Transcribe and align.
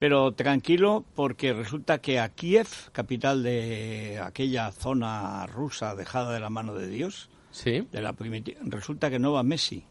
Pero 0.00 0.32
tranquilo, 0.32 1.04
porque 1.14 1.52
resulta 1.52 1.98
que 2.00 2.18
a 2.20 2.30
Kiev, 2.30 2.66
capital 2.92 3.42
de 3.42 4.18
aquella 4.24 4.72
zona 4.72 5.46
rusa 5.46 5.94
dejada 5.94 6.32
de 6.32 6.40
la 6.40 6.48
mano 6.48 6.74
de 6.74 6.88
Dios, 6.88 7.28
Sí. 7.50 7.86
de 7.92 8.00
la 8.00 8.14
primitiva, 8.14 8.58
resulta 8.64 9.10
que 9.10 9.18
no 9.18 9.32
va 9.32 9.42
Messi. 9.42 9.84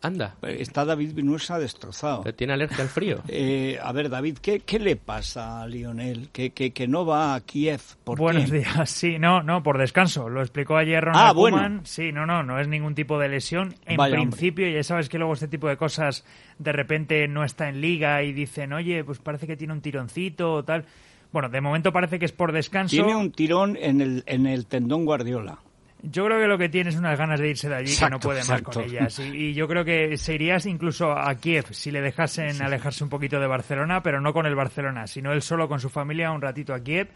Anda. 0.00 0.36
Está 0.42 0.84
David 0.84 1.12
Vinuesa 1.14 1.58
destrozado. 1.58 2.22
Pero 2.22 2.34
tiene 2.36 2.52
alergia 2.52 2.82
al 2.82 2.88
frío. 2.88 3.22
Eh, 3.28 3.78
a 3.82 3.92
ver, 3.92 4.08
David, 4.10 4.38
¿qué, 4.40 4.60
qué 4.60 4.78
le 4.78 4.96
pasa 4.96 5.62
a 5.62 5.66
Lionel? 5.66 6.28
Que, 6.32 6.50
que, 6.50 6.70
que 6.72 6.86
no 6.86 7.04
va 7.04 7.34
a 7.34 7.40
Kiev. 7.40 7.80
¿Por 8.04 8.18
Buenos 8.18 8.50
qué? 8.50 8.58
días. 8.58 8.90
Sí, 8.90 9.18
no, 9.18 9.42
no, 9.42 9.62
por 9.62 9.76
descanso. 9.78 10.28
Lo 10.28 10.40
explicó 10.40 10.76
ayer 10.76 10.98
Ah, 11.08 11.32
Ronald 11.32 11.36
bueno. 11.36 11.56
Koeman. 11.56 11.80
Sí, 11.86 12.12
no, 12.12 12.26
no, 12.26 12.42
no 12.42 12.58
es 12.60 12.68
ningún 12.68 12.94
tipo 12.94 13.18
de 13.18 13.28
lesión. 13.28 13.74
En 13.86 13.96
Vaya, 13.96 14.14
principio, 14.16 14.68
ya 14.68 14.82
sabes 14.82 15.08
que 15.08 15.18
luego 15.18 15.32
este 15.34 15.48
tipo 15.48 15.68
de 15.68 15.76
cosas 15.76 16.24
de 16.58 16.72
repente 16.72 17.26
no 17.28 17.44
está 17.44 17.68
en 17.68 17.80
liga 17.80 18.22
y 18.22 18.32
dicen, 18.32 18.72
oye, 18.72 19.02
pues 19.04 19.18
parece 19.18 19.46
que 19.46 19.56
tiene 19.56 19.72
un 19.72 19.80
tironcito 19.80 20.52
o 20.54 20.64
tal. 20.64 20.84
Bueno, 21.32 21.48
de 21.48 21.60
momento 21.60 21.92
parece 21.92 22.18
que 22.18 22.24
es 22.24 22.32
por 22.32 22.52
descanso. 22.52 22.96
Tiene 22.96 23.14
un 23.14 23.32
tirón 23.32 23.76
en 23.76 24.00
el, 24.00 24.22
en 24.26 24.46
el 24.46 24.66
tendón 24.66 25.04
Guardiola. 25.04 25.58
Yo 26.02 26.24
creo 26.26 26.38
que 26.38 26.46
lo 26.46 26.58
que 26.58 26.68
tiene 26.68 26.90
es 26.90 26.96
unas 26.96 27.18
ganas 27.18 27.40
de 27.40 27.48
irse 27.48 27.68
de 27.68 27.74
allí 27.74 27.96
que 27.96 28.08
no 28.08 28.20
puede 28.20 28.40
más 28.40 28.50
exacto. 28.50 28.80
con 28.80 28.84
ellas. 28.84 29.18
Y, 29.18 29.48
y 29.48 29.54
yo 29.54 29.66
creo 29.66 29.84
que 29.84 30.16
se 30.16 30.34
irías 30.34 30.64
incluso 30.66 31.10
a 31.10 31.34
Kiev 31.34 31.66
si 31.72 31.90
le 31.90 32.00
dejasen 32.00 32.62
alejarse 32.62 33.02
un 33.02 33.10
poquito 33.10 33.40
de 33.40 33.48
Barcelona, 33.48 34.02
pero 34.02 34.20
no 34.20 34.32
con 34.32 34.46
el 34.46 34.54
Barcelona, 34.54 35.08
sino 35.08 35.32
él 35.32 35.42
solo 35.42 35.68
con 35.68 35.80
su 35.80 35.88
familia 35.88 36.30
un 36.30 36.40
ratito 36.40 36.72
a 36.72 36.80
Kiev 36.80 37.08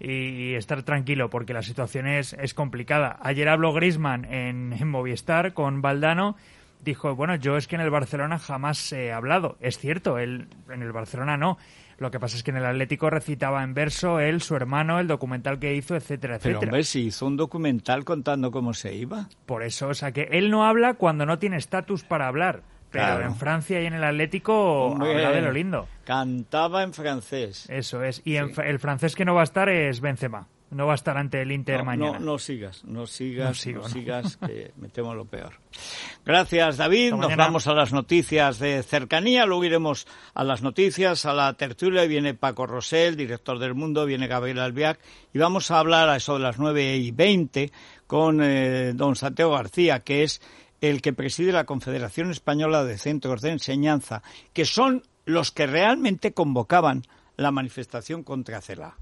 y 0.00 0.54
estar 0.54 0.82
tranquilo 0.82 1.30
porque 1.30 1.52
la 1.52 1.62
situación 1.62 2.06
es, 2.06 2.32
es 2.34 2.54
complicada. 2.54 3.18
Ayer 3.22 3.48
habló 3.48 3.72
Griezmann 3.72 4.24
en, 4.24 4.72
en 4.72 4.88
Movistar 4.88 5.52
con 5.52 5.82
Valdano. 5.82 6.36
Dijo, 6.82 7.14
bueno, 7.14 7.36
yo 7.36 7.56
es 7.56 7.68
que 7.68 7.76
en 7.76 7.80
el 7.82 7.90
Barcelona 7.90 8.38
jamás 8.38 8.92
he 8.92 9.12
hablado. 9.12 9.56
Es 9.60 9.78
cierto, 9.78 10.18
él 10.18 10.48
en 10.68 10.82
el 10.82 10.92
Barcelona 10.92 11.36
no. 11.36 11.56
Lo 11.98 12.10
que 12.10 12.18
pasa 12.18 12.36
es 12.36 12.42
que 12.42 12.50
en 12.50 12.56
el 12.56 12.66
Atlético 12.66 13.08
recitaba 13.10 13.62
en 13.62 13.74
verso 13.74 14.18
él, 14.18 14.40
su 14.42 14.56
hermano, 14.56 14.98
el 14.98 15.06
documental 15.06 15.60
que 15.60 15.74
hizo, 15.76 15.94
etcétera, 15.94 16.38
Pero 16.42 16.56
etcétera. 16.56 16.70
hombre, 16.72 16.82
si 16.84 17.02
hizo 17.06 17.26
un 17.26 17.36
documental 17.36 18.04
contando 18.04 18.50
cómo 18.50 18.74
se 18.74 18.94
iba. 18.94 19.28
Por 19.46 19.62
eso, 19.62 19.88
o 19.88 19.94
sea, 19.94 20.10
que 20.10 20.22
él 20.32 20.50
no 20.50 20.64
habla 20.64 20.94
cuando 20.94 21.24
no 21.26 21.38
tiene 21.38 21.56
estatus 21.58 22.02
para 22.02 22.26
hablar. 22.26 22.62
Pero 22.90 23.04
Claro. 23.06 23.24
en 23.24 23.36
Francia 23.36 23.80
y 23.80 23.86
en 23.86 23.94
el 23.94 24.04
Atlético 24.04 24.86
Hombre, 24.88 25.12
habla 25.24 25.30
de 25.30 25.40
lo 25.42 25.52
lindo. 25.52 25.88
Cantaba 26.04 26.82
en 26.82 26.92
francés. 26.92 27.66
Eso 27.70 28.02
es. 28.02 28.20
Y 28.24 28.36
en 28.36 28.52
el 28.64 28.78
francés 28.80 29.14
que 29.14 29.24
no 29.24 29.34
va 29.34 29.40
a 29.42 29.44
estar 29.44 29.68
es 29.70 30.00
Benzema. 30.00 30.48
No 30.70 30.86
va 30.86 30.92
a 30.92 30.94
estar 30.96 31.16
ante 31.18 31.40
el 31.42 31.52
Inter 31.52 31.78
No, 31.80 31.84
mañana. 31.84 32.18
no, 32.18 32.24
no 32.32 32.38
sigas, 32.38 32.82
no 32.84 33.06
sigas, 33.06 33.44
No 33.44 33.48
no, 33.50 33.54
sigo, 33.54 33.82
¿no? 33.82 33.88
sigas, 33.88 34.36
que 34.38 34.72
me 34.76 34.88
temo 34.88 35.14
lo 35.14 35.24
peor. 35.26 35.52
Gracias, 36.24 36.76
David. 36.76 37.14
Nos 37.14 37.34
vamos 37.34 37.66
a 37.66 37.74
las 37.74 37.92
noticias 37.92 38.60
de 38.60 38.84
cercanía, 38.84 39.44
luego 39.44 39.64
iremos 39.64 40.06
a 40.34 40.44
las 40.44 40.62
noticias, 40.62 41.26
a 41.26 41.34
la 41.34 41.52
tertulia. 41.54 42.04
Viene 42.04 42.34
Paco 42.34 42.64
Rosell, 42.64 43.16
director 43.16 43.58
del 43.58 43.74
Mundo, 43.74 44.06
viene 44.06 44.28
Gabriel 44.28 44.60
Albiac, 44.60 45.00
y 45.34 45.38
vamos 45.38 45.72
a 45.72 45.80
hablar 45.80 46.08
a 46.08 46.16
eso 46.16 46.34
de 46.34 46.40
las 46.40 46.58
nueve 46.58 46.96
y 46.96 47.10
veinte 47.10 47.72
con 48.06 48.40
eh, 48.40 48.92
don 48.94 49.16
Santiago 49.16 49.52
García, 49.52 50.00
que 50.00 50.22
es 50.22 50.40
el 50.80 51.02
que 51.02 51.12
preside 51.12 51.50
la 51.50 51.64
Confederación 51.64 52.30
Española 52.30 52.84
de 52.84 52.98
Centros 52.98 53.40
de 53.40 53.50
Enseñanza, 53.50 54.22
que 54.52 54.64
son 54.64 55.02
los 55.24 55.50
que 55.50 55.66
realmente 55.66 56.34
convocaban 56.34 57.02
la 57.36 57.50
manifestación 57.50 58.22
contra 58.22 58.60
CELA. 58.60 58.96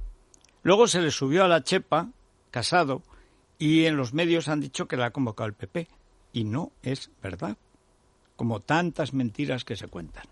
Luego 0.62 0.86
se 0.86 1.02
le 1.02 1.10
subió 1.10 1.44
a 1.44 1.48
la 1.48 1.64
chepa, 1.64 2.08
casado, 2.50 3.02
y 3.58 3.84
en 3.84 3.98
los 3.98 4.14
medios 4.14 4.48
han 4.48 4.60
dicho 4.60 4.88
que 4.88 4.96
la 4.96 5.06
ha 5.06 5.10
convocado 5.10 5.48
el 5.48 5.54
PP. 5.54 5.88
Y 6.32 6.44
no 6.44 6.72
es 6.82 7.10
verdad. 7.22 7.56
Como 8.36 8.60
tantas 8.60 9.12
mentiras 9.12 9.64
que 9.64 9.76
se 9.76 9.88
cuentan. 9.88 10.24